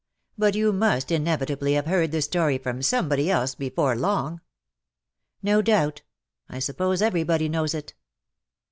But 0.35 0.55
you 0.55 0.73
must 0.73 1.11
inevitably 1.11 1.73
have 1.73 1.85
heard 1.85 2.11
the 2.11 2.23
story 2.23 2.57
from 2.57 2.81
somebody 2.81 3.29
else 3.29 3.53
before 3.53 3.95
long/^ 3.95 4.39
No 5.43 5.61
doubt. 5.61 6.01
I 6.49 6.57
suppose 6.57 7.03
everybody 7.03 7.47
knows 7.47 7.75
it. 7.75 7.93